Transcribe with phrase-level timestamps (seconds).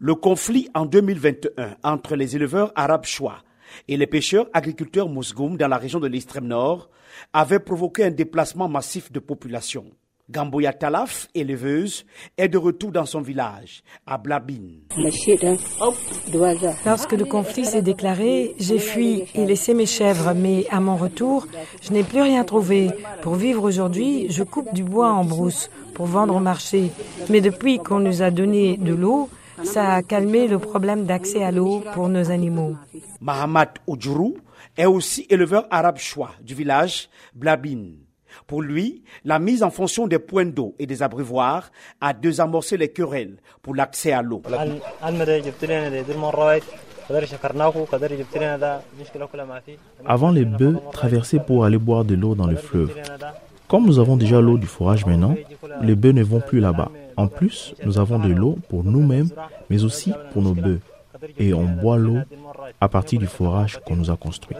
[0.00, 3.38] Le conflit en 2021 entre les éleveurs arabes choix
[3.88, 6.88] et les pêcheurs agriculteurs mousgoum dans la région de l'extrême nord
[7.32, 9.86] avait provoqué un déplacement massif de population.
[10.30, 12.04] Gamboya Talaf, éleveuse,
[12.36, 14.82] est de retour dans son village, à Blabine.
[16.84, 21.48] Lorsque le conflit s'est déclaré, j'ai fui et laissé mes chèvres, mais à mon retour,
[21.82, 22.88] je n'ai plus rien trouvé.
[23.22, 26.92] Pour vivre aujourd'hui, je coupe du bois en brousse pour vendre au marché.
[27.30, 29.30] Mais depuis qu'on nous a donné de l'eau,
[29.64, 32.76] ça a calmé le problème d'accès à l'eau pour nos animaux.
[33.20, 34.36] Mahamat Oudjourou
[34.76, 37.96] est aussi éleveur arabe choix du village Blabine.
[38.46, 42.88] Pour lui, la mise en fonction des points d'eau et des abreuvoirs a désamorcé les
[42.88, 44.42] querelles pour l'accès à l'eau.
[50.06, 52.94] Avant, les bœufs traversaient pour aller boire de l'eau dans le fleuve.
[53.66, 55.34] Comme nous avons déjà l'eau du forage maintenant,
[55.82, 56.90] les bœufs ne vont plus là-bas.
[57.18, 59.30] En plus, nous avons de l'eau pour nous-mêmes,
[59.68, 60.80] mais aussi pour nos bœufs.
[61.36, 62.18] Et on boit l'eau
[62.80, 64.56] à partir du forage qu'on nous a construit.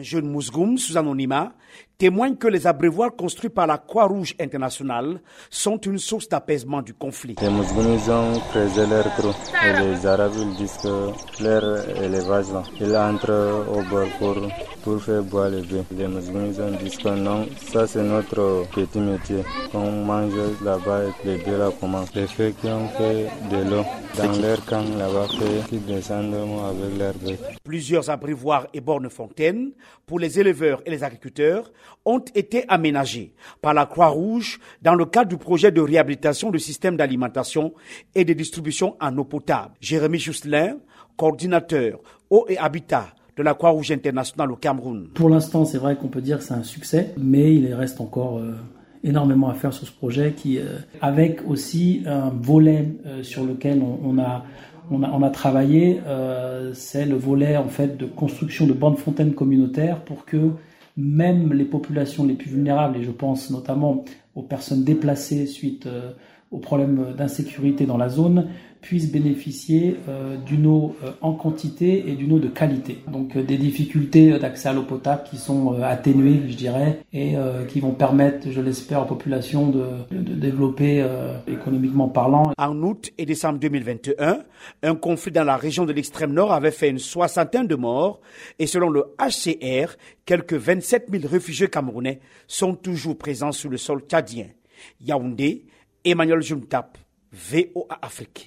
[0.00, 1.52] Jeune Mousgoum, sous anonymat,
[1.98, 7.36] témoigne que les abreuvoirs construits par la Croix-Rouge internationale sont une source d'apaisement du conflit.
[7.40, 9.32] Les Mousgoumis ont creusé leur trou
[9.64, 14.36] et les Arabes disent que leur élevage là, il entre au bord pour,
[14.82, 15.84] pour faire boire les bœufs.
[15.92, 19.42] Les Mousgoumis disent que non, ça c'est notre petit métier.
[19.72, 22.14] On mange là-bas et les bœufs là commencent.
[22.14, 23.84] Les feux qui ont fait de l'eau
[24.16, 25.26] dans leur camp là-bas,
[25.68, 26.85] qui descendent avec
[27.64, 29.72] Plusieurs abreuvoirs et bornes fontaines
[30.06, 31.72] pour les éleveurs et les agriculteurs
[32.04, 36.96] ont été aménagés par la Croix-Rouge dans le cadre du projet de réhabilitation du système
[36.96, 37.72] d'alimentation
[38.14, 39.74] et de distribution en eau potable.
[39.80, 40.76] Jérémy Justelin,
[41.16, 45.08] coordinateur eau et habitat de la Croix-Rouge internationale au Cameroun.
[45.14, 48.38] Pour l'instant, c'est vrai qu'on peut dire que c'est un succès, mais il reste encore
[48.38, 48.54] euh,
[49.04, 53.82] énormément à faire sur ce projet qui, euh, avec aussi un volet euh, sur lequel
[53.82, 54.44] on a
[54.90, 58.96] on a, on a travaillé, euh, c'est le volet en fait de construction de bornes
[58.96, 60.50] fontaines communautaires pour que
[60.96, 66.12] même les populations les plus vulnérables, et je pense notamment aux personnes déplacées suite euh,
[66.56, 68.48] aux problèmes d'insécurité dans la zone,
[68.80, 72.98] puissent bénéficier euh, d'une eau euh, en quantité et d'une eau de qualité.
[73.08, 77.34] Donc euh, des difficultés d'accès à l'eau potable qui sont atténuées, je dirais, et
[77.68, 81.04] qui vont permettre, je l'espère, aux populations de, de développer
[81.46, 82.52] économiquement parlant.
[82.58, 84.40] En août et décembre 2021,
[84.82, 88.20] un conflit dans la région de l'extrême nord avait fait une soixantaine de morts
[88.58, 94.02] et selon le HCR, quelques 27 000 réfugiés camerounais sont toujours présents sur le sol
[94.08, 94.46] tchadien.
[95.00, 95.64] Yaoundé,
[96.06, 96.98] Emmanuel Juntap,
[97.32, 98.44] VOA Afrique.